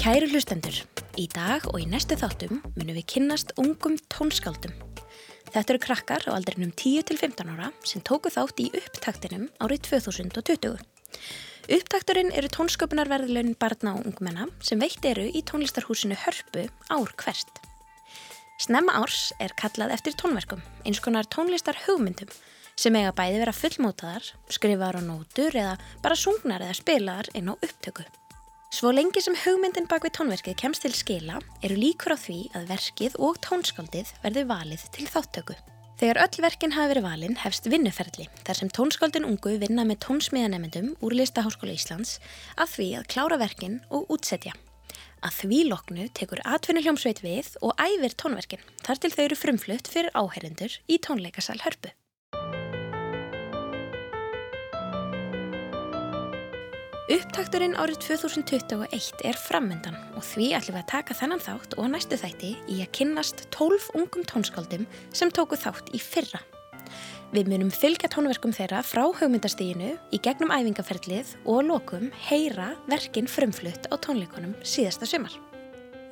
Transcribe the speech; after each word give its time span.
Kæru 0.00 0.30
hlustendur, 0.32 0.78
í 1.20 1.26
dag 1.28 1.66
og 1.68 1.74
í 1.76 1.84
næstu 1.84 2.16
þáttum 2.16 2.62
munum 2.72 2.96
við 2.96 3.04
kynnast 3.12 3.50
ungum 3.60 3.98
tónskáldum. 4.08 4.72
Þetta 5.52 5.74
eru 5.74 5.80
krakkar 5.84 6.24
á 6.24 6.32
aldrinum 6.32 6.70
10 6.72 7.04
til 7.10 7.18
15 7.20 7.50
ára 7.52 7.68
sem 7.84 8.00
tóku 8.00 8.32
þátt 8.32 8.62
í 8.64 8.70
upptaktinum 8.78 9.50
árið 9.60 9.90
2020. 9.90 10.78
Upptakturinn 11.76 12.32
eru 12.32 12.48
tónsköpunarverðilaunin 12.48 13.58
barna 13.60 13.92
og 13.98 14.08
ungmenna 14.08 14.46
sem 14.64 14.80
veitt 14.80 15.04
eru 15.04 15.26
í 15.28 15.44
tónlistarhúsinu 15.44 16.16
Hörpu 16.22 16.64
ár 16.88 17.12
hvert. 17.20 17.60
Snemma 18.56 18.96
árs 19.02 19.34
er 19.36 19.52
kallað 19.52 19.92
eftir 19.98 20.16
tónverkum, 20.16 20.64
eins 20.88 21.02
konar 21.04 21.28
tónlistar 21.28 21.76
hugmyndum 21.84 22.32
sem 22.72 22.96
eiga 22.96 23.12
bæði 23.12 23.44
vera 23.44 23.52
fullmótaðar, 23.52 24.32
skrifaðar 24.48 25.02
á 25.04 25.08
nótur 25.12 25.52
eða 25.52 25.76
bara 26.00 26.16
sungnar 26.16 26.64
eða 26.64 26.80
spilaðar 26.80 27.28
inn 27.36 27.52
á 27.52 27.54
upptöku. 27.60 28.08
Svo 28.70 28.92
lengi 28.94 29.18
sem 29.18 29.34
hugmyndin 29.34 29.88
bak 29.90 30.04
við 30.06 30.12
tónverkið 30.14 30.54
kemst 30.60 30.84
til 30.84 30.92
skila 30.94 31.40
eru 31.66 31.74
líkur 31.74 32.14
á 32.14 32.18
því 32.22 32.36
að 32.54 32.68
verkið 32.70 33.16
og 33.18 33.40
tónskaldið 33.42 34.12
verður 34.22 34.46
valið 34.46 34.84
til 34.94 35.06
þáttöku. 35.10 35.56
Þegar 35.98 36.20
öll 36.22 36.44
verkin 36.44 36.76
hafi 36.76 36.92
verið 36.92 37.06
valin 37.08 37.34
hefst 37.42 37.66
vinnuferli 37.66 38.28
þar 38.46 38.60
sem 38.60 38.70
tónskaldin 38.78 39.26
ungu 39.26 39.56
vinna 39.58 39.82
með 39.88 39.98
tónsmiðanemendum 40.06 40.92
úr 41.02 41.18
Listaháskóla 41.18 41.74
Íslands 41.74 42.20
að 42.54 42.76
því 42.76 42.88
að 43.00 43.08
klára 43.10 43.40
verkin 43.42 43.80
og 43.90 44.06
útsetja. 44.14 44.54
Að 45.26 45.40
því 45.42 45.62
loknu 45.66 46.06
tekur 46.14 46.46
atvinnuhljómsveit 46.46 47.24
við 47.26 47.50
og 47.66 47.74
æfir 47.74 48.14
tónverkin 48.22 48.62
þar 48.86 49.02
til 49.02 49.10
þau 49.16 49.24
eru 49.26 49.40
frumflutt 49.42 49.90
fyrir 49.90 50.14
áherendur 50.14 50.78
í 50.86 51.02
tónleikasal 51.02 51.58
hörpu. 51.66 51.90
Upptakturinn 57.10 57.72
árið 57.74 58.04
2021 58.04 59.24
er 59.26 59.34
frammyndan 59.34 59.96
og 60.14 60.22
því 60.22 60.52
ætlum 60.54 60.76
við 60.76 60.84
að 60.84 60.90
taka 60.92 61.16
þennan 61.18 61.40
þátt 61.42 61.72
og 61.82 61.88
næstu 61.90 62.14
þætti 62.20 62.50
í 62.70 62.76
að 62.84 62.92
kynnast 62.94 63.42
12 63.56 63.88
ungum 63.98 64.22
tónskáldum 64.30 64.84
sem 65.10 65.32
tóku 65.34 65.58
þátt 65.58 65.90
í 65.90 65.98
fyrra. 65.98 66.38
Við 67.34 67.50
munum 67.50 67.74
fylgja 67.74 68.12
tónverkum 68.14 68.54
þeirra 68.54 68.84
frá 68.86 69.02
hugmyndastíginu 69.08 69.96
í 70.14 70.22
gegnum 70.22 70.54
æfingaferlið 70.54 71.34
og 71.50 71.66
lokum 71.66 72.12
heyra 72.28 72.76
verkin 72.86 73.26
frumflutt 73.26 73.90
á 73.90 73.98
tónleikonum 73.98 74.54
síðasta 74.62 75.08
sumar. 75.10 75.34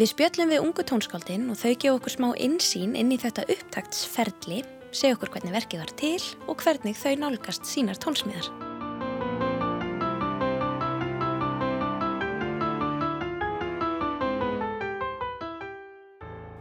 Við 0.02 0.16
spjöllum 0.16 0.50
við 0.50 0.66
ungu 0.66 0.82
tónskáldin 0.82 1.46
og 1.52 1.62
þau 1.62 1.76
gefa 1.76 1.94
okkur 2.00 2.16
smá 2.16 2.32
insýn 2.42 2.98
inn 2.98 3.14
í 3.14 3.22
þetta 3.22 3.46
upptaktsferli, 3.46 4.64
segja 4.90 5.14
okkur 5.14 5.30
hvernig 5.36 5.60
verkið 5.60 5.84
var 5.84 5.94
til 6.02 6.18
og 6.48 6.58
hvernig 6.58 6.98
þau 6.98 7.14
nálgast 7.22 7.70
sínar 7.70 8.02
tónsmiðar. 8.02 8.67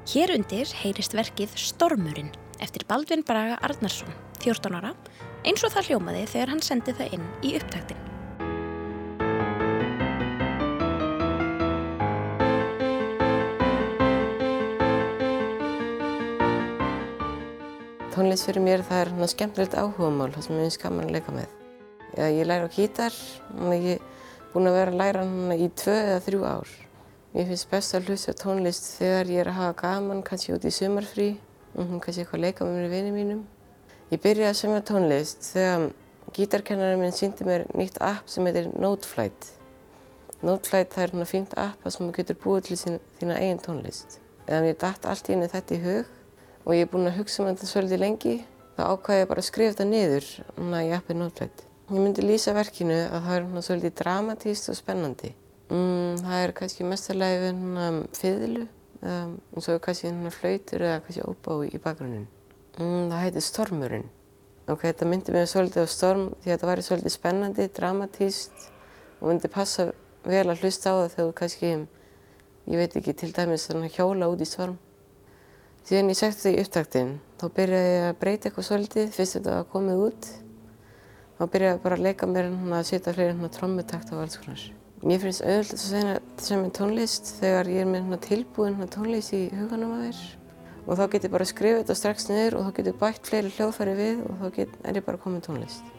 Hér 0.08 0.32
undir 0.32 0.70
heyrist 0.72 1.12
verkið 1.12 1.52
Stormurinn 1.60 2.30
eftir 2.64 2.86
Baldvin 2.88 3.26
Braga 3.28 3.58
Arnarsson, 3.68 4.08
14 4.40 4.78
ára, 4.80 4.94
eins 5.44 5.66
og 5.68 5.74
það 5.74 5.90
hljómaði 5.90 6.22
þegar 6.32 6.52
hann 6.54 6.62
sendi 6.64 6.94
það 6.96 7.18
inn 7.18 7.26
í 7.44 7.52
upptaktin. 7.60 8.00
Tónlist 18.16 18.48
fyrir 18.48 18.64
mér 18.64 18.88
það 18.88 19.04
er 19.04 19.12
svona 19.12 19.32
skemmtilegt 19.36 19.76
áhugamál 19.76 20.32
það 20.32 20.48
sem 20.48 20.56
ég 20.56 20.70
finnst 20.70 20.84
gaman 20.88 21.12
að 21.12 21.16
leika 21.20 21.36
með. 21.36 21.56
Ég 22.16 22.48
læra 22.48 22.72
á 22.72 22.76
gítar 22.80 23.24
og 23.60 23.76
ég 23.76 23.98
er 24.00 24.52
búin 24.56 24.72
að 24.72 24.84
vera 24.86 24.96
að 24.96 25.02
læra 25.04 25.28
hann 25.28 25.58
í 25.60 25.74
tvö 25.84 26.00
eða 26.00 26.28
þrjú 26.32 26.52
ár. 26.56 26.78
Mér 27.38 27.52
finnst 27.52 27.68
best 27.70 27.94
að 27.94 28.08
hlusta 28.10 28.34
tónlist 28.34 28.88
þegar 28.98 29.28
ég 29.30 29.40
er 29.44 29.50
að 29.52 29.58
hafa 29.60 29.74
gaman, 29.78 30.24
kannski 30.26 30.56
út 30.56 30.64
í 30.66 30.72
sumarfrí, 30.74 31.28
um, 31.78 32.00
kannski 32.02 32.24
eitthvað 32.24 32.40
að 32.40 32.46
leika 32.48 32.66
með 32.66 32.78
mér 32.80 32.88
vinið 32.96 33.14
mínum. 33.14 33.44
Ég 34.10 34.24
byrjaði 34.24 34.48
að 34.50 34.58
semja 34.58 34.80
tónlist 34.88 35.46
þegar 35.52 35.86
gítarkennarinn 36.34 37.04
minn 37.04 37.14
síndi 37.14 37.46
mér 37.46 37.68
nýtt 37.78 38.02
app 38.02 38.34
sem 38.34 38.50
heitir 38.50 38.72
Noteflight. 38.74 39.52
Noteflight 40.42 40.98
það 40.98 41.06
er 41.06 41.14
svona 41.14 41.30
fínt 41.36 41.56
app 41.62 41.86
þar 41.86 41.98
sem 42.00 42.08
maður 42.08 42.20
getur 42.24 42.42
búið 42.42 42.68
til 42.72 42.82
sín, 42.82 43.00
þína 43.22 43.40
eigin 43.44 43.64
tónlist. 43.70 44.20
Eða 44.50 44.66
mér 44.66 44.82
dætt 44.88 45.10
allt 45.14 45.30
í 45.30 45.38
henni 45.38 45.54
þetta 45.54 45.78
í 45.78 45.82
hug 45.86 46.14
og 46.66 46.74
ég 46.74 46.88
er 46.90 46.94
búin 46.96 47.14
að 47.14 47.20
hugsa 47.22 47.46
um 47.46 47.54
þetta 47.54 47.70
svolítið 47.70 48.06
lengi, 48.08 48.38
þá 48.80 48.88
ákvæði 48.96 49.22
ég 49.22 49.36
bara 49.36 49.46
að 49.46 49.52
skrifa 49.54 49.76
þetta 49.76 49.92
niður 49.94 50.32
núna 50.58 50.88
í 50.90 50.96
appið 50.98 51.22
Noteflight. 51.22 51.68
Ég 51.94 52.00
myndi 52.02 52.26
lýsa 52.26 52.58
verkinu 52.58 53.04
að 53.06 53.30
það 53.30 53.44
er 53.44 53.68
svolítið 53.70 54.02
dramatíst 54.02 54.74
og 54.74 54.82
spennandi. 54.82 55.38
Mm, 55.68 56.20
það 56.24 56.42
er 56.42 56.54
kannski 56.56 56.86
mestarlega 56.88 57.40
við 57.42 57.48
hérna 57.50 57.88
fiðlu 58.16 58.68
um, 59.02 59.34
og 59.52 59.66
svo 59.66 59.76
kannski 59.84 60.14
flautur 60.32 60.86
eða 60.88 61.02
kannski 61.04 61.26
óbái 61.28 61.74
í 61.76 61.82
bakgrunin. 61.84 62.28
Mm, 62.78 63.10
það 63.12 63.24
heitir 63.26 63.44
Stormurinn. 63.44 64.08
Ok, 64.68 64.86
þetta 64.86 65.08
myndi 65.08 65.36
mér 65.36 65.48
svolítið 65.48 65.84
á 65.84 65.90
storm 65.92 66.24
því 66.44 66.50
að 66.50 66.54
þetta 66.54 66.70
væri 66.70 66.86
svolítið 66.88 67.14
spennandi, 67.14 67.68
dramatíst 67.76 68.66
og 69.20 69.30
myndi 69.30 69.52
passa 69.52 69.90
vel 70.28 70.44
að 70.48 70.64
hlusta 70.64 70.92
á 70.92 70.96
það 70.96 71.14
þegar 71.14 71.30
þú 71.30 71.36
kannski, 71.42 71.70
ég 72.68 72.82
veit 72.82 72.98
ekki, 73.00 73.16
til 73.16 73.32
dæmis 73.36 73.70
hjóla 73.96 74.32
út 74.32 74.44
í 74.44 74.48
storm. 74.48 74.80
Síðan 75.88 76.12
ég 76.12 76.20
sekti 76.20 76.42
þetta 76.42 76.52
í 76.52 76.66
upptaktinn, 76.66 77.14
þá 77.40 77.46
byrjaði 77.60 77.94
ég 77.94 78.10
að 78.10 78.20
breyta 78.24 78.50
eitthvað 78.50 78.68
svolítið 78.72 79.14
fyrst 79.16 79.38
þetta 79.40 79.56
var 79.56 79.72
komið 79.72 80.04
út. 80.10 80.34
Þá 81.38 81.46
byrjaði 81.54 81.76
ég 81.76 81.86
bara 81.86 82.00
að 82.00 82.04
leika 82.10 82.28
mér 82.28 82.50
hérna 82.50 82.82
að 82.82 82.92
setja 82.92 83.16
fleiri 83.16 83.56
trommutakt 83.56 84.12
á 84.12 84.20
alls 84.20 84.40
konar. 84.42 84.68
Mér 85.06 85.22
finnst 85.22 85.44
auðvitað 85.46 86.08
að 86.10 86.22
sem 86.42 86.64
er 86.66 86.72
tónlist 86.74 87.28
þegar 87.38 87.68
ég 87.70 87.84
er 87.84 88.06
með 88.08 88.22
tilbúin 88.26 88.80
tónlist 88.90 89.34
í 89.38 89.44
huganum 89.54 89.92
að 89.94 90.08
þér 90.08 90.22
og 90.88 90.98
þá 90.98 91.04
get 91.12 91.26
ég 91.28 91.34
bara 91.34 91.46
skrifið 91.46 91.82
þetta 91.82 91.96
strax 92.00 92.28
niður 92.32 92.56
og 92.58 92.64
þá 92.66 92.72
get 92.78 92.88
ég 92.90 92.98
bætt 93.02 93.28
fleiri 93.30 93.52
hljóðfæri 93.54 93.94
við 93.98 94.24
og 94.26 94.40
þá 94.40 94.48
get, 94.56 94.72
er 94.88 94.98
ég 94.98 95.06
bara 95.06 95.20
komið 95.22 95.44
tónlist. 95.46 95.92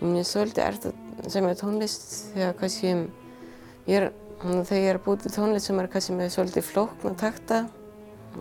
Mér 0.00 0.22
er 0.22 0.26
svolítið 0.26 0.64
erft 0.64 0.88
að 0.88 1.28
segja 1.28 1.44
með 1.44 1.60
tónlist 1.60 2.08
þegar 2.32 2.56
kannski 2.58 2.88
ég 2.88 4.00
er, 4.00 4.08
þegar 4.40 4.80
ég 4.80 4.88
er 4.88 4.98
að 4.98 5.04
búið 5.06 5.22
til 5.26 5.32
tónlist 5.36 5.70
sem 5.70 5.82
er 5.82 5.90
kannski 5.92 6.16
með 6.18 6.32
svolítið 6.34 6.66
flókn 6.72 7.10
og 7.12 7.18
takta 7.20 7.60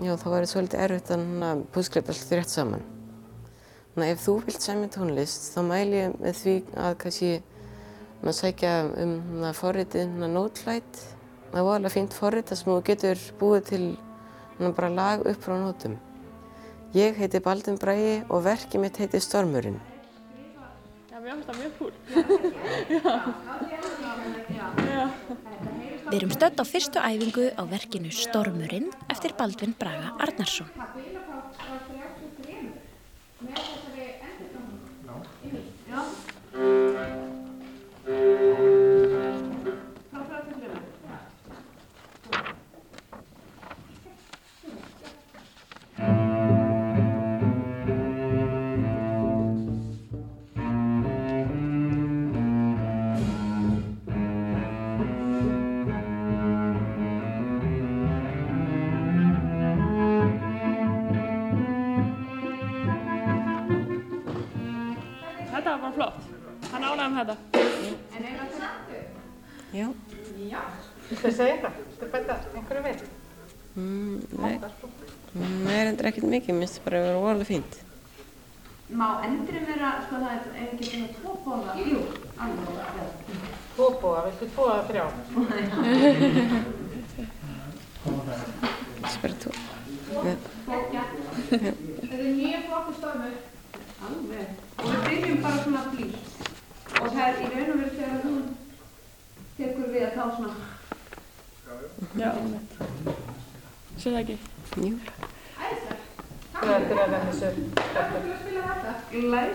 já 0.02 0.14
þá 0.16 0.26
er 0.32 0.38
þetta 0.38 0.52
svolítið 0.54 0.86
erfitt 0.88 1.14
að 1.14 1.62
púsklepa 1.76 2.16
allt 2.16 2.34
rétt 2.34 2.54
saman. 2.54 2.88
Þannig 3.94 4.08
að 4.08 4.16
ef 4.16 4.26
þú 4.26 4.36
vilt 4.48 4.66
segja 4.66 4.80
með 4.82 4.92
tónlist 4.98 5.52
þá 5.54 5.62
mæl 5.70 5.94
ég 5.94 6.18
með 6.22 6.42
því 6.42 6.58
að 6.88 6.98
kannski 7.04 7.32
að 8.26 8.36
sækja 8.40 8.72
um 9.04 9.46
forritið 9.56 10.08
Noteflight. 10.34 10.94
Það 11.52 11.64
var 11.68 11.76
alveg 11.80 11.94
fínt 11.94 12.14
forrit 12.18 12.50
þar 12.50 12.58
sem 12.60 12.72
þú 12.72 12.78
getur 12.90 13.18
búið 13.40 13.62
til 13.70 13.84
bara 14.76 14.90
lag 14.90 15.18
upp 15.22 15.42
frá 15.44 15.56
nótum. 15.62 15.96
Ég 16.98 17.20
heiti 17.20 17.40
Baldvin 17.44 17.78
Bragi 17.78 18.24
og 18.30 18.44
verkið 18.46 18.82
mitt 18.82 18.98
heiti 18.98 19.20
Stormurinn. 19.22 19.80
Já, 21.12 21.18
mér 21.22 21.32
finnst 21.36 21.50
það 21.50 21.58
mjög 21.62 21.74
cool. 21.78 21.94
Við 26.08 26.18
erum 26.22 26.32
stödd 26.32 26.58
á 26.58 26.66
fyrstu 26.66 26.98
æfingu 27.04 27.46
á 27.54 27.64
verkinu 27.68 28.12
Stormurinn 28.16 28.90
eftir 29.12 29.36
Baldvin 29.38 29.76
Braga 29.78 30.16
Arnarsson. 30.24 30.70
Já. 69.78 70.62
Viltu 71.10 71.32
segja 71.32 71.54
eitthvað? 71.56 71.74
Viltu 71.88 72.06
bæta 72.14 72.38
einhverju 72.54 72.84
við? 72.88 73.00
Mm, 73.78 74.16
nei, 74.42 74.56
það 74.58 75.76
er 75.76 75.92
endur 75.92 76.10
ekkert 76.10 76.30
mikið, 76.32 76.56
mér 76.58 76.66
finnst 76.66 76.80
það 76.80 76.86
bara 76.88 77.02
að 77.02 77.08
vera 77.08 77.28
orðið 77.32 77.52
fínt. 77.52 77.78
Má 78.98 79.08
endri 79.28 79.60
vera, 79.68 79.90
sko 80.08 80.22
það 80.24 80.32
er, 80.34 80.42
er 80.56 80.68
ekki 80.72 80.86
svona 80.90 81.10
tvo 81.18 81.32
bóða? 81.46 81.74
Jú, 81.84 82.00
alveg, 82.42 82.70
já. 82.80 83.06
Tvo 83.76 83.90
búa, 84.02 84.22
viltu 84.26 84.48
tvo 84.56 84.64
eða 84.72 84.86
þrjá? 84.88 85.06
Það 88.98 89.12
er 89.12 89.20
bara 89.22 89.36
tó. 89.44 89.52
Þetta 90.68 92.16
er 92.18 92.24
nýja 92.40 92.64
flokku 92.66 92.96
stormur. 92.98 93.36
Alveg. 94.08 94.48
Og 94.78 94.88
við 94.88 95.00
byrjum 95.10 95.44
bara 95.44 95.64
svona 95.66 95.84
flýtt. 95.92 96.18
Og 96.98 97.12
það 97.12 97.26
er 97.28 97.36
í 97.38 97.52
raun 97.52 97.74
og 97.74 97.78
veru 97.84 97.94
þegar 97.98 98.20
hún 98.24 98.42
tekur 99.58 99.88
við 99.94 100.04
að 100.08 100.14
þá 100.18 100.26
svona 100.38 100.56
Já. 102.18 102.30
Sér 103.98 104.14
það 104.14 104.20
ekki? 104.22 104.36
Jú. 104.84 104.94
Það 106.58 106.74
er 106.74 106.84
til 106.88 106.98
að 107.02 107.28
sér 107.38 107.54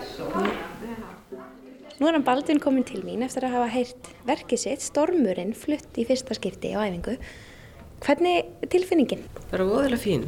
skapur. 0.09 0.53
Nú 1.99 2.09
er 2.09 2.17
hann 2.17 2.25
Baldvin 2.25 2.59
komin 2.59 2.85
til 2.87 3.03
mín 3.05 3.23
eftir 3.23 3.45
að 3.47 3.55
hafa 3.55 3.69
heyrt 3.71 4.09
verkið 4.27 4.59
sitt, 4.63 4.83
Stormurinn, 4.83 5.53
flutt 5.55 5.99
í 5.99 6.05
fyrsta 6.09 6.35
skipti 6.35 6.73
á 6.73 6.83
æfingu. 6.83 7.15
Hvernig 8.03 8.49
er 8.65 8.71
tilfinningin? 8.73 9.23
Bara 9.51 9.67
voðalega 9.69 10.01
fín. 10.01 10.25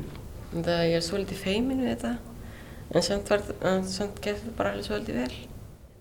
Það 0.54 0.86
ég 0.88 0.96
er 1.00 1.04
svolítið 1.04 1.42
feimin 1.42 1.82
við 1.84 1.92
þetta. 1.96 2.14
En 2.96 3.04
samt, 3.04 3.34
samt 3.92 4.22
gekk 4.24 4.40
þetta 4.40 4.56
bara 4.56 4.76
alveg 4.76 4.88
svolítið 4.88 5.20
vel. 5.24 5.40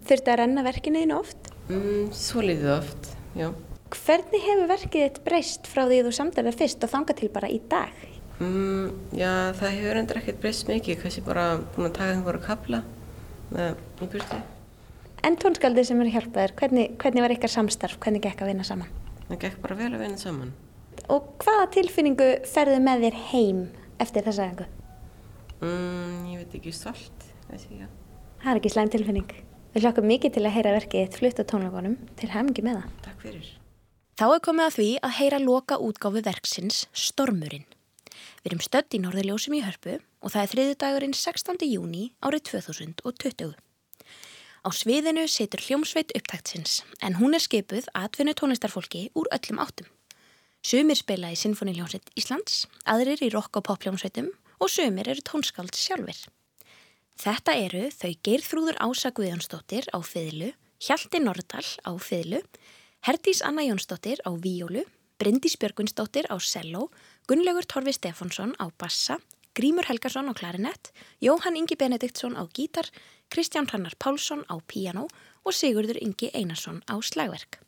Þurfti 0.05 0.35
að 0.35 0.41
renna 0.43 0.67
verkinu 0.67 1.03
þínu 1.03 1.17
oft? 1.17 1.51
Mm, 1.73 2.13
svolítið 2.15 2.71
oft, 2.77 3.14
já. 3.39 3.49
Hvernig 3.95 4.43
hefur 4.43 4.67
verkið 4.71 5.05
þitt 5.07 5.23
breyst 5.27 5.69
frá 5.71 5.85
því 5.87 6.01
þú 6.07 6.13
samdar 6.17 6.49
það 6.49 6.59
fyrst 6.63 6.87
og 6.87 6.93
þanga 6.95 7.17
til 7.19 7.31
bara 7.35 7.51
í 7.53 7.61
dag? 7.71 7.95
Mm, 8.43 8.91
já, 9.15 9.31
það 9.55 9.77
hefur 9.77 10.01
endur 10.01 10.21
ekkert 10.21 10.41
breyst 10.43 10.71
mikið. 10.71 10.99
Kannski 11.03 11.23
bara 11.27 11.45
búin 11.77 11.89
að 11.91 11.97
taka 12.01 12.17
einhverja 12.17 12.45
kapla 12.49 12.83
í 13.55 14.09
burti. 14.11 14.41
En 15.25 15.39
tónskaldið 15.41 15.87
sem 15.89 16.01
er 16.03 16.11
að 16.11 16.17
hjálpa 16.19 16.43
þér, 16.43 16.55
hvernig, 16.59 16.97
hvernig 17.01 17.25
var 17.25 17.33
ykkar 17.33 17.53
samstarf, 17.53 17.97
hvernig 18.03 18.25
gekk 18.27 18.43
að 18.45 18.51
vinna 18.51 18.67
saman? 18.67 18.91
Það 19.31 19.39
gekk 19.47 19.63
bara 19.63 19.79
vel 19.79 19.93
að 19.95 20.03
vinna 20.05 20.21
saman. 20.21 20.51
Og 21.15 21.31
hvaða 21.41 21.71
tilfinningu 21.79 22.29
ferðu 22.49 22.81
með 22.85 23.07
þér 23.07 23.17
heim 23.31 23.63
eftir 24.03 24.27
þessa 24.27 24.51
æfingu? 24.51 24.67
Mm, 25.65 26.27
ég 26.33 26.43
veit 26.43 26.59
ekki, 26.59 26.75
stolt, 26.77 27.25
þessi, 27.49 27.81
já. 27.85 27.89
Það 28.43 28.53
er 28.53 28.61
ekki 28.61 28.75
slæm 28.75 28.93
tilfinning. 28.93 29.35
Við 29.73 29.87
hlokkum 29.87 30.11
mikið 30.11 30.37
til 30.37 30.45
að 30.45 30.55
heyra 30.59 30.77
verkið 30.77 31.07
þitt 31.07 31.19
flutt 31.23 31.41
á 31.41 31.45
tónleikunum 31.55 31.97
til 32.21 32.29
hefngi 32.35 32.67
með 32.67 32.83
það. 32.83 33.04
Takk 33.25 33.33
fyrir. 33.33 33.53
Þá 34.15 34.27
er 34.29 34.41
komið 34.45 34.65
að 34.65 34.75
því 34.77 34.89
að 35.01 35.15
heyra 35.19 35.39
loka 35.41 35.77
útgáfu 35.81 36.23
verksins 36.23 36.85
Stormurinn. 36.93 37.65
Við 38.45 38.51
erum 38.51 38.63
stödd 38.63 38.95
í 38.95 39.01
Norðurljósum 39.01 39.57
í 39.57 39.63
Hörpu 39.65 39.97
og 39.97 40.33
það 40.35 40.43
er 40.43 40.51
þriðu 40.53 40.75
dagurinn 40.83 41.17
16. 41.17 41.65
júni 41.65 42.05
árið 42.21 42.45
2020. 42.53 43.55
Á 44.65 44.69
sviðinu 44.73 45.25
situr 45.29 45.65
hljómsveit 45.65 46.13
upptaktsins 46.17 46.83
en 47.01 47.17
hún 47.17 47.35
er 47.37 47.43
skipuð 47.43 47.89
atvinnu 47.97 48.37
tónlistarfólki 48.37 49.09
úr 49.17 49.29
öllum 49.33 49.61
áttum. 49.65 49.89
Sumir 50.65 50.97
spila 50.97 51.33
í 51.33 51.41
Sinfoniljónsveit 51.41 52.13
Íslands, 52.17 52.65
aðrir 52.85 53.25
í 53.25 53.33
rock- 53.33 53.57
og 53.57 53.67
popljónsveitum 53.69 54.31
og 54.61 54.73
sumir 54.73 55.09
eru 55.09 55.25
tónskáld 55.25 55.77
sjálfur. 55.77 56.17
Þetta 57.21 57.57
eru 57.57 57.89
þau 57.93 58.13
Geirþrúður 58.25 58.81
Ása 58.85 59.13
Guðjónsdóttir 59.17 59.89
á 59.93 59.99
fiðlu, 60.01 60.55
Hjalti 60.81 61.21
Nordal 61.21 61.67
á 61.85 61.93
fiðlu, 62.01 62.41
Herdís 63.05 63.43
Anna 63.45 63.61
Jónsdóttir 63.61 64.17
á 64.25 64.33
víólu, 64.33 64.81
Bryndís 65.21 65.59
Björgunsdóttir 65.61 66.25
á 66.33 66.41
cello, 66.41 66.89
Gunnlaugur 67.29 67.67
Torfi 67.69 67.93
Stefánsson 67.93 68.57
á 68.57 68.73
bassa, 68.81 69.21
Grímur 69.53 69.85
Helgarsson 69.85 70.33
á 70.33 70.33
klarinett, 70.33 70.89
Jóhann 71.21 71.61
Ingi 71.61 71.77
Benediktsson 71.77 72.33
á 72.33 72.49
gítar, 72.49 72.89
Kristján 73.29 73.69
Hrannar 73.69 73.93
Pálsson 74.01 74.49
á 74.49 74.57
píanó 74.65 75.05
og 75.45 75.53
Sigurður 75.53 76.01
Ingi 76.01 76.33
Einarsson 76.33 76.81
á 76.89 76.97
slagverk. 77.05 77.64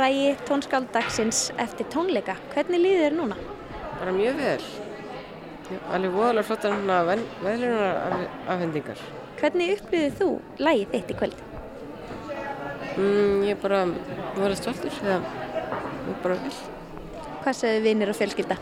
Bræi, 0.00 0.36
tónskáld 0.48 0.86
dagsins 0.94 1.50
eftir 1.60 1.84
tónleika. 1.92 2.32
Hvernig 2.54 2.80
líður 2.80 3.02
þér 3.02 3.16
núna? 3.18 3.36
Bara 3.98 4.14
mjög 4.16 4.38
vel. 4.40 4.62
Alveg 5.92 6.14
voðalega 6.14 6.44
flottar 6.48 6.72
hérna 6.72 7.00
veðlunar 7.44 8.22
afhendingar. 8.54 9.02
Hvernig 9.42 9.74
upplýðið 9.74 10.14
þú 10.22 10.28
lægið 10.64 10.94
þitt 10.94 11.12
í 11.12 11.16
kvöld? 11.18 11.42
Mm, 12.94 13.44
ég 13.44 13.52
er 13.52 13.60
bara 13.60 13.82
voðalega 14.38 14.56
stoltur. 14.62 14.96
Það 15.02 15.28
er 15.28 16.16
bara 16.24 16.38
vel. 16.46 16.56
Hvað 17.42 17.58
segðu 17.60 17.84
vinnir 17.90 18.14
og 18.14 18.20
fjölskylda? 18.22 18.56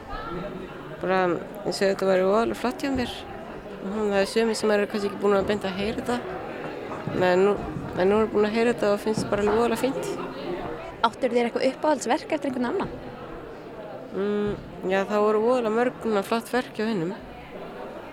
Bara 1.05 1.21
eins 1.29 1.77
og 1.77 1.85
þetta 1.85 2.09
væri 2.11 2.29
voðalega 2.33 2.63
flott 2.65 2.83
hjá 2.83 2.91
mér. 2.97 3.19
Það 3.85 4.17
er 4.25 4.33
sömi 4.33 4.59
sem 4.59 4.75
eru 4.75 4.91
kannski 4.91 5.13
ekki 5.13 5.23
búin 5.23 5.39
að 5.39 5.53
benda 5.53 5.71
að 5.71 5.85
heyra 5.85 6.03
þetta. 6.03 6.19
En 7.31 7.47
nú, 7.47 7.55
en 7.95 8.11
nú 8.11 8.25
er 8.25 8.35
búin 8.35 8.51
að 8.51 8.59
heyra 8.59 8.75
þetta 8.75 8.97
og 8.97 9.05
finnst 9.07 9.23
þetta 9.23 9.37
bara 9.37 9.47
alveg 9.47 9.63
voðalega 9.63 9.87
fínt. 9.87 10.28
Áttur 11.07 11.31
þér 11.31 11.49
eitthvað 11.49 11.67
uppáhaldsverk 11.69 12.33
eftir 12.35 12.51
einhvern 12.51 12.69
annan? 12.73 12.93
Mm, 14.09 14.55
já, 14.91 15.03
það 15.07 15.25
voru 15.27 15.43
voðalega 15.45 15.75
mörguna 15.77 16.23
flott 16.27 16.49
verk 16.51 16.73
hjá 16.75 16.89
hennum. 16.89 17.13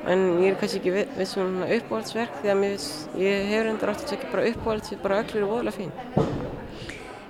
En 0.05 0.25
ég 0.43 0.51
er 0.51 0.57
kannski 0.59 0.77
ekki 0.81 0.93
við, 0.93 1.15
við 1.17 1.29
svona 1.31 1.69
uppáhaldsverk 1.79 2.35
því 2.43 2.51
að 2.53 2.59
mér, 2.61 2.75
ég 3.23 3.47
hefur 3.49 3.69
endur 3.71 3.91
átt 3.93 4.03
að 4.03 4.11
tekja 4.11 4.29
bara 4.35 4.51
uppáhalds 4.51 4.91
því 4.91 4.99
bara 5.01 5.17
öll 5.23 5.31
eru 5.31 5.49
voðalega 5.49 5.79
fín. 5.79 5.95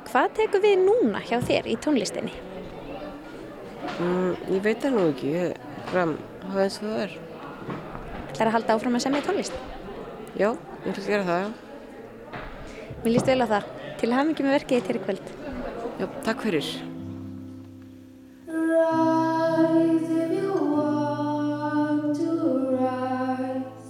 Hvað 0.10 0.36
tekur 0.42 0.64
við 0.66 0.76
núna 0.84 1.24
hjá 1.24 1.38
þér 1.44 1.72
í 1.72 1.78
tónlistinni? 1.86 2.36
Mm, 3.96 4.36
ég 4.58 4.66
veit 4.66 4.84
það 4.84 4.98
nú 4.98 5.08
ekki, 5.14 5.32
bara 5.94 6.06
hafa 6.50 6.66
eins 6.66 6.82
og 6.82 6.90
það 6.90 7.06
er. 7.06 7.16
Það 8.34 8.44
er 8.44 8.50
að 8.50 8.56
halda 8.58 8.76
áfram 8.76 9.00
að 9.00 9.06
semja 9.06 9.24
tónlist. 9.30 9.64
Já, 10.36 10.50
ég 10.84 10.92
vil 10.92 11.08
gera 11.08 11.30
það, 11.32 11.46
já. 11.46 12.42
Mér 13.06 13.12
líst 13.14 13.32
vel 13.32 13.40
á 13.40 13.48
það. 13.56 13.74
Til 13.96 14.12
með 14.12 14.56
verkið 14.58 14.90
í 14.92 15.04
kvöld. 15.06 15.45
Já, 15.96 16.08
takk 16.28 16.42
fyrir. 16.44 16.66
Rise 18.52 20.12
if 20.12 20.32
you 20.36 20.52
want 20.52 22.20
to 22.20 22.32
rise. 22.76 23.88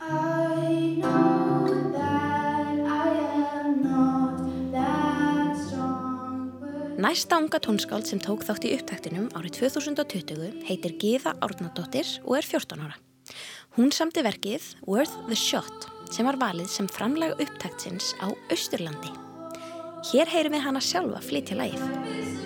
I 0.00 0.98
know 0.98 1.70
that 1.94 2.82
I 2.82 3.14
am 3.62 3.82
not 3.86 4.42
that 4.74 5.54
Næsta 6.98 7.38
unga 7.38 7.58
tónskáld 7.62 8.10
sem 8.10 8.18
tók 8.18 8.42
þátt 8.42 8.66
í 8.66 8.74
upptaktinum 8.74 9.30
árið 9.38 9.62
2020 9.70 10.66
heitir 10.66 10.98
Gíða 10.98 11.38
Árnadóttir 11.38 12.18
og 12.26 12.42
er 12.42 12.44
14 12.50 12.82
ára. 12.82 12.98
Hún 13.78 13.94
samti 13.94 14.26
verkið 14.26 14.74
Worth 14.82 15.14
the 15.30 15.38
Shot 15.38 15.86
sem 16.10 16.26
var 16.26 16.42
valið 16.42 16.66
sem 16.74 16.90
framlag 16.90 17.38
upptaktsins 17.38 18.16
á 18.18 18.34
Östurlandi. 18.50 19.29
Hér 20.08 20.30
heyrum 20.32 20.54
við 20.56 20.62
hana 20.64 20.80
sjálfa 20.80 21.20
flytja 21.20 21.58
lægið. 21.58 22.39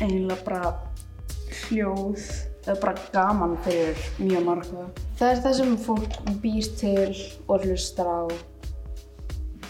Eiginlega 0.00 0.38
bara 0.46 0.72
hljóð 1.64 2.24
eða 2.66 2.76
bara 2.82 3.06
gaman 3.14 3.56
fyrir 3.64 4.00
mjög 4.18 4.48
marga. 4.48 4.86
Það 5.20 5.30
er 5.30 5.42
það 5.44 5.56
sem 5.60 5.76
fólk 5.86 6.18
býr 6.42 6.70
til 6.80 7.14
og 7.46 7.66
hlustar 7.66 8.10
á 8.10 8.20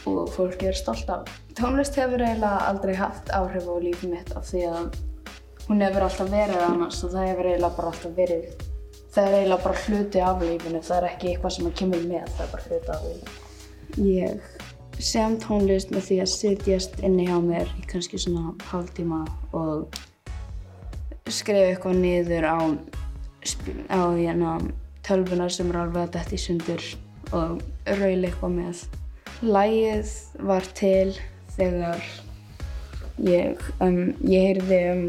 og 0.09 0.33
fólk 0.33 0.65
er 0.65 0.77
stolt 0.79 1.11
af. 1.13 1.29
Tónlist 1.59 1.99
hefur 2.01 2.23
eiginlega 2.25 2.67
aldrei 2.71 2.97
haft 2.97 3.31
áhrif 3.37 3.69
á 3.69 3.75
lífið 3.85 4.17
mitt 4.17 4.35
af 4.37 4.49
því 4.49 4.67
að 4.71 4.99
hún 5.69 5.85
hefur 5.85 6.09
alltaf 6.09 6.33
verið 6.33 6.67
annars 6.67 7.05
og 7.05 7.15
það 7.15 7.31
hefur 7.31 7.51
eiginlega 7.51 7.77
bara 7.77 7.93
alltaf 7.95 8.17
verið 8.17 8.69
það 9.15 9.27
er 9.27 9.37
eiginlega 9.39 9.65
bara 9.65 9.85
hluti 9.85 10.23
af 10.23 10.43
lífinu, 10.45 10.83
það 10.87 10.97
er 10.97 11.07
ekki 11.11 11.31
eitthvað 11.31 11.55
sem 11.57 11.71
að 11.71 11.79
kemur 11.81 12.05
með, 12.07 12.29
það 12.37 12.45
er 12.45 12.53
bara 12.53 12.67
hluti 12.67 12.93
af 12.95 13.07
lífinu. 13.07 13.39
Ég 14.07 15.01
sem 15.01 15.37
tónlist 15.41 15.91
með 15.95 16.07
því 16.07 16.19
að 16.23 16.31
sitjast 16.35 17.01
inni 17.07 17.27
hjá 17.27 17.39
mér 17.43 17.73
í 17.81 17.87
kannski 17.91 18.21
svona 18.21 18.53
hálftíma 18.71 19.25
og 19.57 20.01
skrifa 21.35 21.71
eitthvað 21.71 22.01
niður 22.01 22.47
á, 22.47 22.59
á 23.91 24.01
hérna, 24.17 24.55
tölvunar 25.07 25.53
sem 25.55 25.71
er 25.73 25.81
alveg 25.83 26.07
að 26.07 26.15
detta 26.17 26.37
í 26.37 26.41
sundur 26.41 26.87
og 27.31 27.61
raula 27.87 28.31
eitthvað 28.31 28.57
með. 28.57 28.85
Lægið 29.41 30.15
var 30.51 30.69
til 30.77 31.15
þegar 31.57 32.07
ég, 33.25 33.69
um, 33.81 34.01
ég 34.27 34.49
heyrði 34.51 34.81
um 34.93 35.05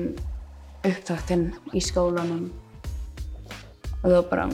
upptaktinn 0.87 1.47
í 1.77 1.81
skólanum 1.83 2.49
og 4.01 4.07
það 4.09 4.27
bara 4.31 4.49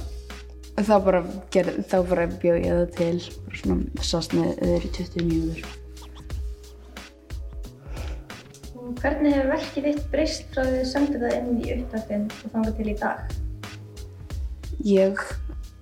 þá 0.77 0.95
bara, 1.05 1.21
ger, 1.53 1.69
þá 1.89 1.97
bara 2.09 2.27
bjóð 2.29 2.57
ég 2.61 2.79
það 2.81 2.95
til 2.97 3.13
bara 3.45 3.59
svona 3.61 4.05
sást 4.05 4.35
með 4.37 4.63
öður 4.67 4.87
í 4.89 4.91
20 4.99 5.29
mínútur 5.29 5.86
Hvernig 8.97 9.35
hefur 9.35 9.51
verkið 9.53 9.89
þitt 9.91 10.07
breyst 10.13 10.47
frá 10.53 10.63
því 10.63 10.77
þið 10.77 10.87
sendir 10.91 11.21
það 11.25 11.35
inn 11.37 11.59
í 11.61 11.75
upptaktinn 11.75 12.23
og 12.31 12.55
þangað 12.55 12.79
til 12.79 12.87
í 12.89 12.95
dag? 13.01 13.35
ég 14.87 15.21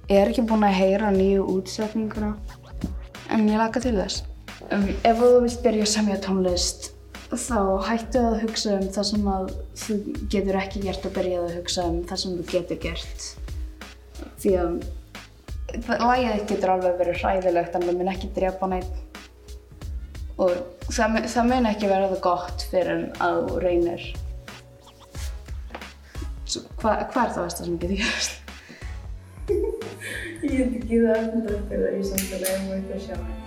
er 0.09 0.29
ekki 0.29 0.45
búin 0.47 0.65
að 0.65 0.77
heyra 0.79 1.11
nýju 1.13 1.45
útsetninguna 1.55 2.33
en 3.33 3.47
ég 3.49 3.59
laka 3.59 3.81
til 3.83 3.95
þess. 3.97 4.23
Um, 4.71 4.85
ef 5.05 5.17
þú 5.19 5.31
vilt 5.43 5.63
byrja 5.63 5.85
að 5.85 5.91
semja 5.91 6.19
tónlist 6.23 6.91
þá 7.35 7.57
hættu 7.87 8.21
að 8.21 8.37
hugsa 8.45 8.75
um 8.77 8.85
það 8.95 9.07
sem 9.09 9.25
að 9.33 9.49
þú 9.81 9.97
getur 10.31 10.59
ekki 10.59 10.83
gert 10.85 11.07
og 11.07 11.15
byrjaði 11.17 11.49
að 11.49 11.57
hugsa 11.59 11.87
um 11.89 11.97
það 12.07 12.21
sem 12.21 12.37
þú 12.37 12.45
getur 12.53 12.81
gert. 12.85 13.27
Því 14.43 14.53
að 14.61 14.77
lagið 16.05 16.31
þitt 16.31 16.53
getur 16.53 16.73
alveg 16.75 16.99
verið 17.01 17.19
hræðilegt 17.23 17.75
en 17.75 17.87
það 17.89 17.99
mun 17.99 18.13
ekki 18.13 18.31
drepa 18.37 18.71
neitt 18.71 18.95
og 20.35 20.55
það, 20.89 21.19
það 21.31 21.49
mun 21.51 21.69
ekki 21.71 21.89
vera 21.91 22.11
það 22.13 22.21
gott 22.25 22.67
fyrir 22.71 23.07
að 23.23 23.41
þú 23.49 23.61
reynir 23.63 24.05
hva, 26.79 26.91
hvað 27.11 27.23
er 27.23 27.33
það 27.35 27.41
versta 27.43 27.65
sem 27.65 27.79
getur 27.81 27.97
gerst? 28.03 28.41
Ég 30.45 30.51
get 30.59 30.77
ekki 30.83 31.01
það 31.01 31.17
eftir 31.17 31.65
fyrir 31.71 31.97
í 31.97 32.05
samfélagi 32.11 32.61
og 32.69 32.77
eitthvað 32.77 33.03
sjá. 33.07 33.44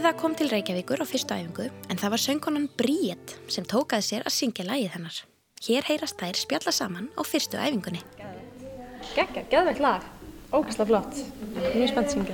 Gíða 0.00 0.16
kom 0.16 0.32
til 0.32 0.48
Reykjavíkur 0.48 0.96
á 0.96 1.04
fyrstu 1.04 1.36
æfingu 1.36 1.66
en 1.92 1.98
það 2.00 2.12
var 2.14 2.20
söngkonan 2.22 2.68
Bríett 2.72 3.34
sem 3.52 3.66
tókaði 3.68 4.06
sér 4.06 4.22
að 4.24 4.32
syngja 4.32 4.64
lagið 4.64 4.94
hennar. 4.94 5.16
Hér 5.60 5.84
heyrast 5.90 6.16
þær 6.16 6.40
spjalla 6.40 6.72
saman 6.72 7.10
á 7.20 7.22
fyrstu 7.28 7.60
æfingunni. 7.60 8.00
Gekkja, 9.12 9.44
geðveikt 9.52 9.82
lag. 9.84 10.00
Ógæslega 10.56 10.88
flott. 10.88 11.20
Mjög 11.74 11.92
spennt 11.92 12.14
syngja. 12.14 12.32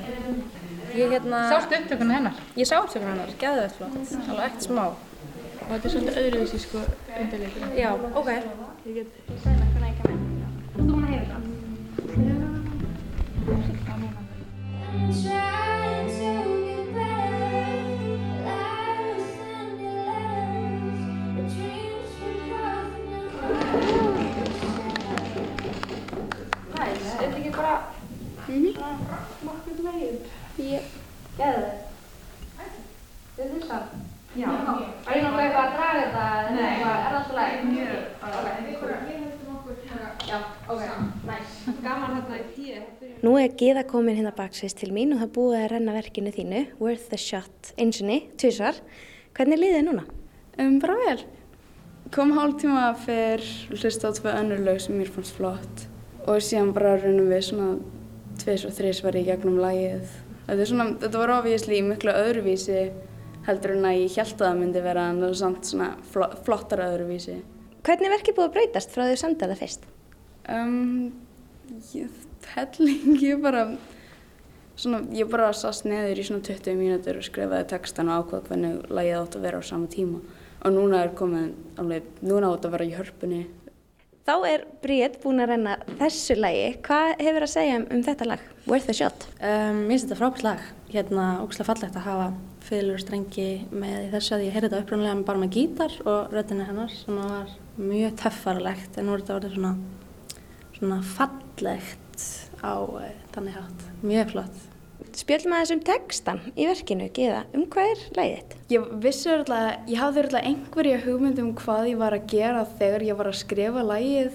Ég 0.94 1.10
hérna... 1.10 1.42
Sástu 1.50 1.74
upptökunni 1.80 2.14
hennar? 2.14 2.38
Ég 2.54 2.70
sá 2.70 2.78
upptökun 2.78 3.10
hennar, 3.10 3.34
geðveikt 3.42 3.74
flott. 3.80 3.98
Alveg 4.28 4.46
ekkert 4.46 4.68
smá. 4.68 4.84
Og 4.86 5.66
þetta 5.66 5.82
er 5.82 5.96
svolítið 5.96 6.22
öðruvísi 6.22 6.58
sko 6.68 6.86
undirleikur. 7.18 7.62
Já, 7.74 7.90
ok. 8.14 8.30
Ég 8.86 9.02
get 9.02 9.10
Trying 14.96 15.50
to 15.50 15.65
bara 27.56 27.74
svona 28.46 28.90
nokkuð 29.46 29.82
megin? 29.86 30.18
Ég... 30.62 30.92
Geðveikt. 31.36 31.86
Þið 33.36 33.48
finnst 33.52 33.70
það? 33.70 33.88
Já. 34.36 34.46
Er 34.48 35.16
ég 35.16 35.24
náttúrulega 35.24 35.42
eitthvað 35.44 35.64
að 35.64 35.74
draga 35.76 36.02
þetta 36.02 36.24
eða 36.36 36.68
eitthvað, 36.68 36.94
er 36.96 37.06
það 37.06 37.16
alltaf 37.18 37.36
leið? 37.38 37.64
Mjög. 37.72 38.06
Já, 40.26 40.38
ok, 40.68 40.80
næs. 41.28 41.56
Gaman 41.84 42.16
þetta 42.16 42.38
í 42.38 42.46
tíu. 42.56 42.80
Nú 43.22 43.34
er 43.38 43.54
Gíða 43.58 43.84
komin 43.88 44.18
hérna 44.18 44.32
baksvist 44.36 44.80
til 44.80 44.90
mín 44.94 45.14
og 45.14 45.22
það 45.22 45.34
búið 45.36 45.58
að 45.60 45.68
renna 45.72 45.94
verkinu 45.96 46.32
þínu, 46.34 46.62
Worth 46.82 47.08
the 47.12 47.20
Shot, 47.20 47.72
einsinni, 47.80 48.24
tvisvar. 48.40 48.80
Hvernig 49.38 49.62
líðið 49.62 49.78
þið 49.78 49.86
núna? 49.86 50.06
Um, 50.58 50.78
bara 50.82 50.96
vel. 51.02 51.18
Kom 52.14 52.34
hálftíma 52.36 52.88
fyrr, 53.04 53.44
hlusta 53.76 54.10
á 54.10 54.16
tvö 54.18 54.34
önnur 54.34 54.64
lög 54.66 54.82
sem 54.82 54.98
mér 54.98 55.12
fannst 55.14 55.38
flott 55.38 55.86
og 56.26 56.42
síðan 56.42 56.72
bara 56.76 56.96
raunum 57.00 57.30
við 57.30 57.44
svona 57.48 57.72
tvis 58.42 58.66
og 58.68 58.74
þris 58.76 59.02
var 59.04 59.18
í 59.18 59.24
gegnum 59.26 59.58
lagið. 59.62 60.06
Svona, 60.46 60.92
þetta 61.00 61.20
var 61.22 61.34
ofísli 61.40 61.80
í 61.80 61.84
miklu 61.86 62.14
öðruvísi 62.14 62.86
heldur 63.46 63.76
en 63.76 63.86
að 63.86 64.00
ég 64.02 64.16
held 64.18 64.34
að 64.34 64.44
það 64.44 64.60
myndi 64.60 64.82
vera 64.82 65.10
en 65.10 65.20
það 65.22 65.30
var 65.30 65.38
samt 65.40 65.68
svona 65.68 65.90
flo 66.12 66.28
flottar 66.46 66.82
öðruvísi. 66.86 67.36
Hvernig 67.86 68.08
er 68.08 68.14
verkið 68.16 68.36
búið 68.38 68.48
að 68.48 68.56
breytast 68.56 68.94
frá 68.94 69.04
því 69.06 69.18
senda 69.20 69.48
það 69.50 69.60
fyrst? 69.62 69.84
Um, 70.50 71.12
ég, 71.94 72.24
helling, 72.54 73.20
ég 73.22 73.42
bara, 73.42 73.62
svona, 74.78 75.04
ég 75.14 75.30
bara 75.30 75.52
sast 75.54 75.86
neður 75.86 76.22
í 76.22 76.26
svona 76.26 76.46
20 76.46 76.80
mínútur 76.80 77.20
og 77.20 77.26
skrifaði 77.26 77.68
textan 77.70 78.10
og 78.10 78.26
ákvað 78.26 78.50
hvernig 78.50 78.90
lagið 78.90 79.20
átt 79.20 79.38
að 79.38 79.46
vera 79.46 79.62
á 79.62 79.64
sama 79.70 79.90
tíma. 79.92 80.22
Og 80.66 80.74
núna 80.74 81.04
er 81.04 81.14
komið, 81.14 81.52
alveg, 81.78 82.10
núna 82.26 82.50
átt 82.50 82.66
að 82.66 82.74
vera 82.74 82.88
í 82.88 82.96
hörpunni. 82.96 83.44
Þá 84.26 84.34
er 84.48 84.62
Bríett 84.82 85.20
búin 85.22 85.38
að 85.38 85.52
renna 85.52 85.76
þessu 86.00 86.34
lagi. 86.34 86.72
Hvað 86.82 87.12
hefur 87.22 87.44
að 87.46 87.50
segja 87.52 87.76
um, 87.78 87.84
um 87.94 88.00
þetta 88.02 88.26
lag, 88.26 88.40
Worth 88.66 88.88
the 88.90 88.96
Shot? 88.98 89.26
Um, 89.38 89.84
mér 89.84 89.92
finnst 89.92 90.08
þetta 90.08 90.18
frábært 90.18 90.42
lag. 90.42 90.64
Hérna, 90.90 91.26
ógæslega 91.44 91.68
fallegt 91.68 91.98
að 92.00 92.08
hafa 92.08 92.26
fylgur 92.66 92.96
og 92.96 93.04
strengi 93.04 93.46
með 93.70 94.08
þessu 94.16 94.34
að 94.34 94.44
ég 94.48 94.56
heyrði 94.56 94.72
þetta 94.72 94.82
upprunlega 94.82 95.22
bara 95.28 95.42
með 95.44 95.60
gítar 95.60 95.94
og 96.02 96.34
röddinni 96.34 96.66
hennar 96.66 96.90
sem 96.90 97.20
var 97.22 97.52
mjög 97.78 98.16
töffarlegt 98.24 98.98
en 98.98 99.06
nú 99.06 99.14
er 99.14 99.22
þetta 99.22 99.36
orðið 99.36 99.54
svona, 99.60 99.74
svona 100.80 100.98
fallegt 101.12 102.26
á 102.66 102.74
uh, 102.82 103.12
þannig 103.36 103.60
hátt. 103.60 103.86
Mjög 104.02 104.34
flott. 104.34 104.64
Spjöldum 105.16 105.54
aðeins 105.56 105.70
um 105.72 105.80
textan 105.80 106.40
í 106.52 106.66
verkinu, 106.68 107.06
Gíða. 107.16 107.46
Um 107.56 107.62
hvað 107.72 107.92
er 107.94 108.00
lagið 108.18 108.34
þitt? 108.36 108.56
Ég 108.68 108.88
vissi 109.00 109.30
örugglega, 109.32 109.68
ég 109.88 110.00
hafði 110.02 110.20
örugglega 110.22 110.48
einhverja 110.50 110.96
hugmynd 111.06 111.38
um 111.40 111.52
hvað 111.56 111.86
ég 111.88 112.00
var 112.02 112.16
að 112.18 112.26
gera 112.32 112.64
þegar 112.76 113.04
ég 113.06 113.16
var 113.16 113.30
að 113.30 113.38
skrifa 113.38 113.84
lagið 113.86 114.34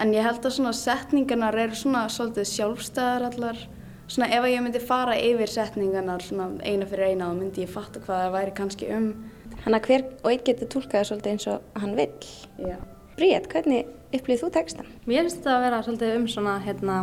en 0.00 0.14
ég 0.16 0.24
held 0.24 0.46
að 0.48 0.54
svona 0.54 0.72
setningarnar 0.78 1.58
eru 1.60 1.76
svona 1.76 2.06
svolítið 2.14 2.48
sjálfstæðar 2.54 3.26
allar 3.26 3.60
svona 4.08 4.30
ef 4.32 4.46
að 4.46 4.54
ég 4.54 4.64
myndi 4.64 4.80
fara 4.80 5.16
yfir 5.20 5.52
setningarnar 5.52 6.24
svona 6.24 6.46
eina 6.64 6.88
fyrir 6.88 7.12
eina 7.12 7.28
þá 7.28 7.42
myndi 7.42 7.66
ég 7.66 7.72
fatta 7.74 8.00
hvað 8.06 8.22
það 8.22 8.36
væri 8.38 8.54
kannski 8.56 8.88
um. 8.94 9.10
Þannig 9.58 9.76
að 9.76 9.90
hver 9.90 10.06
og 10.22 10.30
einn 10.30 10.46
getur 10.46 10.70
tólkað 10.72 10.94
það 10.94 11.10
svolítið 11.10 11.34
eins 11.34 11.46
og 11.52 11.82
hann 11.82 11.98
vill. 11.98 12.30
Já. 12.64 12.78
Bríett, 13.18 13.50
hvernig 13.52 13.92
upplýð 14.16 14.46
þú 14.46 14.50
textan? 14.56 14.88
Mér 15.04 15.26
finnst 15.26 15.42
þetta 15.42 15.58
að 15.58 15.66
vera 15.66 15.82
svolítið 15.84 16.16
um 16.16 16.26
svona, 16.32 16.56
hérna, 16.64 16.96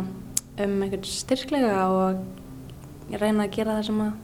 um 0.64 0.76
einhvern 0.82 1.06
styrklega 1.06 1.86
og 1.92 2.26
reyna 3.14 3.46
að 3.46 3.54
gera 3.54 3.76
það 3.76 3.88
sem 3.88 4.00
að 4.02 4.14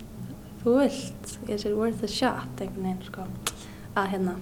þú 0.62 0.76
vilt. 0.78 1.34
Is 1.48 1.66
it 1.66 1.76
worth 1.76 2.02
a 2.02 2.10
shot, 2.10 2.60
einhvern 2.60 2.88
veginn, 2.88 3.04
sko. 3.06 3.26
Að 3.98 4.10
hérna, 4.14 4.36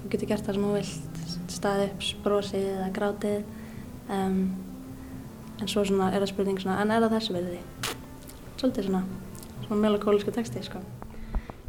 þú 0.00 0.12
getur 0.14 0.30
gert 0.30 0.46
það 0.46 0.58
sem 0.58 0.66
þú 0.66 0.72
vilt, 0.78 1.22
staðið 1.54 1.86
upp, 1.88 2.08
brosið 2.24 2.66
eða 2.72 2.90
grátið. 2.98 3.52
Um, 4.14 4.40
en 5.60 5.70
svo 5.70 5.84
svona 5.86 6.10
er 6.12 6.24
það 6.24 6.32
spurning 6.32 6.60
svona, 6.62 6.80
en 6.82 6.92
er 6.94 7.04
það 7.04 7.16
þessu 7.18 7.36
verði? 7.38 7.62
Svolítið 8.58 8.88
svona, 8.90 9.04
svona 9.66 9.80
melankólisku 9.84 10.34
texti, 10.34 10.64
sko. 10.66 10.82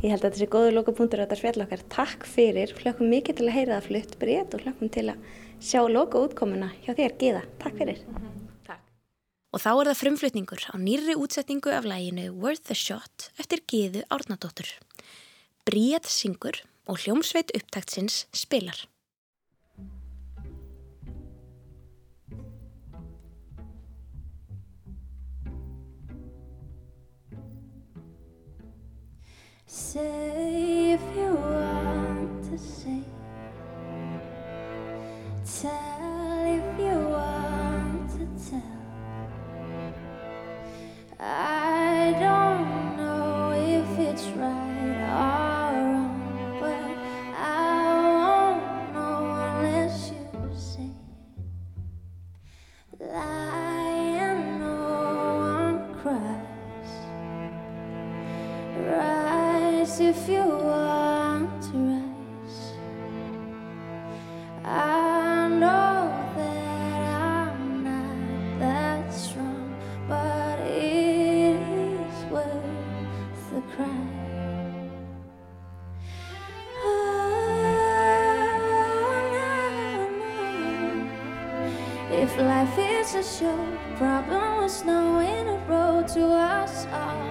Ég 0.04 0.12
held 0.12 0.22
að 0.22 0.28
þetta 0.28 0.42
sé 0.42 0.50
góður 0.54 0.76
lokapunktur 0.76 1.22
á 1.22 1.26
þetta 1.26 1.40
spjall 1.40 1.66
okkar. 1.66 1.84
Takk 1.94 2.28
fyrir, 2.30 2.74
hlökkum 2.82 3.10
mikið 3.10 3.40
til 3.40 3.48
að 3.48 3.56
heyra 3.58 3.78
það 3.80 3.90
flutt 3.90 4.18
Bríett 4.22 4.58
og 4.58 4.66
hlökkum 4.66 4.92
til 4.94 5.08
að 5.14 5.30
sjá 5.64 5.82
loka 5.90 6.22
útkomuna 6.22 6.74
hjá 6.86 6.94
þér, 6.94 7.20
Gíða. 7.22 7.46
Takk 7.64 7.80
fyrir. 7.80 8.04
Og 9.56 9.62
þá 9.64 9.70
er 9.72 9.88
það 9.88 10.00
frumflutningur 10.02 10.64
á 10.68 10.76
nýrri 10.76 11.14
útsetningu 11.16 11.72
af 11.72 11.86
læginu 11.88 12.26
Worth 12.36 12.74
a 12.74 12.76
Shot 12.76 13.30
eftir 13.40 13.62
Gíðu 13.64 14.02
Árnadóttur. 14.12 14.68
Bríett 15.64 16.10
syngur 16.12 16.60
og 16.92 17.00
hljómsveit 17.00 17.56
upptaktsins 17.56 18.26
spilar. 18.36 18.76
Say 29.66 30.96
if 31.00 31.02
you 31.16 31.32
want 31.34 32.44
to 32.52 32.58
say. 32.60 33.04
Tell 35.48 36.15
If 82.26 82.38
life 82.38 82.80
is 82.80 83.14
a 83.14 83.22
show, 83.22 83.78
problem 83.98 84.58
was 84.58 84.84
no 84.84 85.20
in 85.20 85.48
a 85.48 85.58
road 85.70 86.08
to 86.16 86.26
us 86.26 86.88
all. 86.92 87.22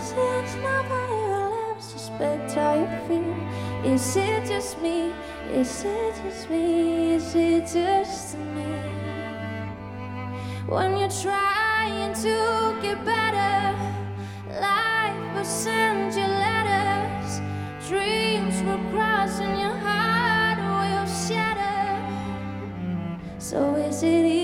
Since 0.00 0.54
nobody 0.54 1.20
will 1.28 1.72
ever 1.72 1.82
suspect 1.82 2.52
how 2.52 2.72
you 2.80 2.88
feel, 3.06 3.92
is 3.92 4.16
it 4.16 4.46
just 4.46 4.80
me? 4.80 5.12
Is 5.52 5.84
it 5.84 6.14
just 6.24 6.48
me? 6.48 7.16
Is 7.16 7.34
it 7.34 7.66
just 7.66 8.38
me? 8.38 8.72
When 10.66 10.96
you're 10.96 11.16
trying 11.26 12.14
to 12.24 12.78
get 12.80 13.04
better, 13.04 13.76
life 14.58 15.34
will 15.34 15.44
send 15.44 16.14
you 16.14 16.24
letters. 16.24 17.42
Dreams 17.86 18.62
will 18.62 18.82
cross 18.90 19.38
and 19.38 19.60
your 19.60 19.76
heart 19.84 19.97
So 23.48 23.76
is 23.76 24.02
it 24.02 24.37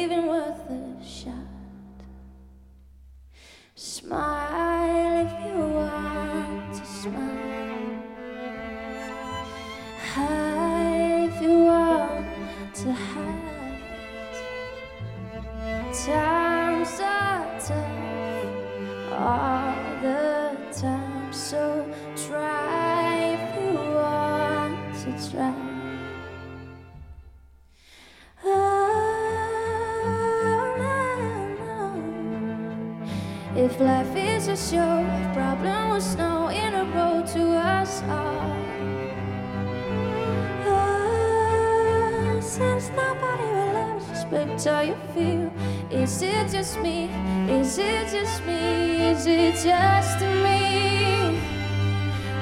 will 44.30 44.64
how 44.64 44.80
you 44.80 44.96
feel, 45.14 45.52
is 45.90 46.22
it 46.22 46.50
just 46.50 46.78
me? 46.80 47.10
Is 47.48 47.78
it 47.78 48.08
just 48.08 48.44
me? 48.44 49.10
Is 49.10 49.26
it 49.26 49.54
just 49.54 50.20
me? 50.20 51.38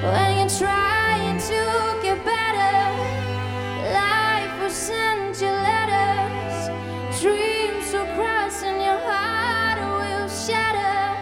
When 0.03 0.37
you're 0.37 0.49
trying 0.49 1.39
to 1.39 1.99
get 2.03 2.23
better, 2.25 2.75
life 3.93 4.61
will 4.61 4.69
send 4.69 5.35
you 5.41 5.47
letters. 5.47 6.69
Dreams 7.21 7.93
will 7.93 8.05
cross 8.15 8.63
and 8.63 8.81
your 8.81 8.99
heart 9.09 9.79
will 9.99 10.27
shatter. 10.29 11.17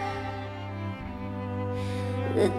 The 2.35 2.49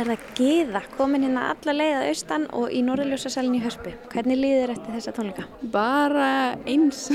er 0.00 0.10
það 0.10 0.24
Gíða, 0.38 0.82
komin 0.96 1.24
hérna 1.26 1.50
alla 1.52 1.74
leið 1.76 1.94
að 1.98 2.08
austan 2.10 2.48
og 2.56 2.72
í 2.74 2.80
Norðurljósasalinn 2.86 3.58
í 3.58 3.62
Hörpu. 3.62 3.92
Hvernig 4.12 4.40
líður 4.40 4.74
eftir 4.74 4.96
þessa 4.96 5.14
tónleika? 5.16 5.46
Bara 5.74 6.28
eins. 6.68 7.06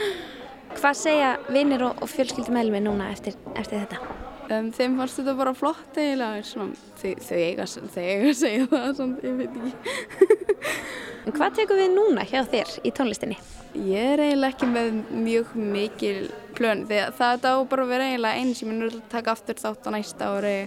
Hvað 0.76 1.00
segja 1.00 1.32
vinnir 1.48 1.82
og, 1.86 2.02
og 2.04 2.10
fjölskyldumælmi 2.12 2.82
núna 2.84 3.10
eftir, 3.14 3.36
eftir 3.56 3.82
þetta? 3.82 4.16
Um, 4.46 4.70
þeim 4.70 4.94
fannst 5.00 5.18
þetta 5.18 5.34
bara 5.40 5.52
flott 5.58 5.98
eiginlega, 5.98 6.44
svona, 6.46 6.76
þau, 7.00 7.12
þau, 7.26 7.38
eiga, 7.40 7.66
að 7.66 8.34
segja 8.38 8.68
það, 8.70 8.88
svona, 9.00 9.20
ég 9.26 9.38
veit 9.40 9.56
ekki. 9.58 10.80
Hvað 11.26 11.56
tekum 11.58 11.80
við 11.80 11.88
núna 11.96 12.26
hjá 12.28 12.44
þér 12.46 12.74
í 12.86 12.92
tónlistinni? 12.94 13.38
Ég 13.74 14.12
er 14.12 14.22
eiginlega 14.28 14.54
ekki 14.54 14.68
með 14.70 15.00
mjög 15.10 15.54
mikil 15.58 16.18
plön, 16.54 16.84
að 16.86 17.16
það 17.18 17.48
á 17.50 17.54
bara 17.66 17.86
að 17.86 17.90
vera 17.96 18.10
eiginlega 18.12 18.44
eins, 18.44 18.62
ég 18.62 18.70
mun 18.70 18.84
örugglega 18.86 19.14
taka 19.16 19.34
aftur 19.34 19.58
þátt 19.58 19.88
á 19.88 19.90
næsta 19.96 20.30
ári 20.36 20.58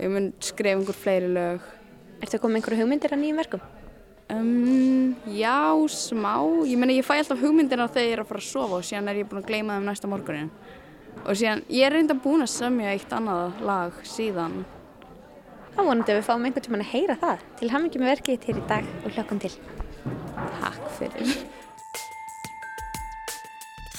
og 0.00 0.06
ég 0.06 0.12
mun 0.14 0.30
skrifa 0.40 0.78
einhver 0.78 0.96
fleiri 0.96 1.28
lög. 1.28 1.64
Ertu 2.24 2.38
að 2.38 2.40
koma 2.40 2.54
með 2.54 2.60
einhverju 2.62 2.80
hugmyndir 2.80 3.12
að 3.12 3.20
nýjum 3.20 3.40
verkum? 3.40 3.64
Um, 4.30 5.16
já, 5.34 5.74
smá, 5.92 6.36
ég 6.64 6.80
meina 6.80 6.94
ég 6.94 7.04
fæ 7.04 7.18
alltaf 7.18 7.42
hugmyndina 7.42 7.88
þegar 7.90 8.06
ég 8.06 8.14
er 8.14 8.22
að 8.22 8.30
fara 8.30 8.40
að 8.40 8.46
sofa 8.46 8.78
og 8.78 8.86
síðan 8.86 9.10
er 9.10 9.20
ég 9.20 9.28
búin 9.28 9.42
að 9.42 9.50
gleyma 9.50 9.76
þeim 9.76 9.90
næsta 9.90 10.08
morgunin. 10.08 10.50
Og 11.26 11.36
síðan, 11.36 11.64
ég 11.68 11.84
er 11.84 11.96
reynda 11.98 12.16
búin 12.16 12.46
að 12.46 12.52
semja 12.54 12.94
eitt 12.94 13.12
annað 13.12 13.60
lag 13.66 14.02
síðan. 14.08 14.60
Þá 15.74 15.80
vonandi 15.82 16.14
að 16.14 16.20
við 16.22 16.28
fáum 16.30 16.48
einhvern 16.48 16.68
tímann 16.68 16.86
að 16.86 16.92
heyra 16.94 17.20
það. 17.20 17.46
Til 17.60 17.72
hamingi 17.74 18.00
með 18.00 18.14
verkið 18.14 18.36
þitt 18.38 18.50
hér 18.50 18.60
í 18.62 18.68
dag 18.72 18.92
og 19.04 19.16
hlökkum 19.18 19.42
til. 19.44 19.56
Takk 20.62 20.94
fyrir. 20.96 21.58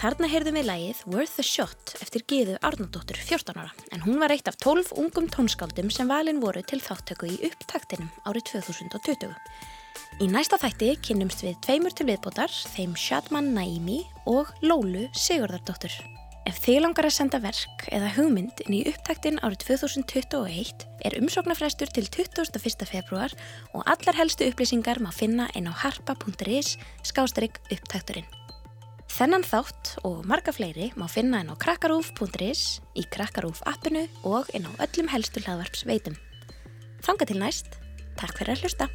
Þarna 0.01 0.31
heyrðum 0.31 0.55
við 0.57 0.63
lægið 0.65 0.99
Worth 1.13 1.37
a 1.37 1.43
Shot 1.45 1.91
eftir 2.01 2.23
Gíðu 2.25 2.55
Arnóttur 2.65 3.19
14 3.21 3.53
ára 3.53 3.67
en 3.93 4.01
hún 4.01 4.17
var 4.17 4.31
eitt 4.33 4.47
af 4.49 4.55
12 4.57 4.95
ungum 4.97 5.27
tónskáldum 5.29 5.91
sem 5.93 6.09
valin 6.09 6.39
voru 6.41 6.63
til 6.65 6.79
þáttöku 6.81 7.29
í 7.29 7.35
upptaktinum 7.45 8.09
árið 8.25 8.47
2020. 8.49 9.35
Í 10.25 10.31
næsta 10.33 10.57
þætti 10.57 10.89
kynnumst 11.05 11.45
við 11.45 11.61
tveimur 11.67 11.93
til 11.93 12.07
viðbótar, 12.09 12.49
þeim 12.73 12.97
Shadman 12.97 13.53
Naimi 13.53 13.99
og 14.25 14.49
Lólu 14.65 15.05
Sigurðardóttur. 15.13 15.93
Ef 16.49 16.57
þið 16.65 16.81
langar 16.87 17.05
að 17.05 17.17
senda 17.19 17.37
verk 17.45 17.85
eða 17.93 18.09
hugmynd 18.17 18.65
inn 18.65 18.79
í 18.81 18.83
upptaktin 18.89 19.37
árið 19.45 19.67
2021 19.69 20.89
er 21.05 21.21
umsóknarfrestur 21.21 21.93
til 21.93 22.09
21. 22.09 22.89
februar 22.89 23.37
og 23.77 23.85
allar 23.85 24.17
helstu 24.17 24.49
upplýsingar 24.49 24.97
má 24.97 25.13
finna 25.13 25.51
inn 25.53 25.69
á 25.69 25.73
harpa.is 25.85 26.79
skástrygg 27.05 27.61
upptakturinn. 27.69 28.40
Þennan 29.11 29.43
þátt 29.43 29.89
og 30.07 30.21
marga 30.29 30.53
fleiri 30.55 30.87
má 30.95 31.03
finna 31.11 31.41
inn 31.43 31.51
á 31.51 31.55
krakkarúf.is, 31.59 32.79
í 32.95 33.03
krakkarúf 33.11 33.59
appinu 33.67 34.05
og 34.23 34.47
inn 34.55 34.63
á 34.63 34.71
öllum 34.87 35.11
helstu 35.11 35.43
hlaðvarps 35.43 35.83
veitum. 35.89 36.15
Þanga 37.03 37.27
til 37.27 37.41
næst, 37.43 37.75
takk 38.15 38.39
fyrir 38.39 38.55
að 38.55 38.63
hlusta! 38.63 38.87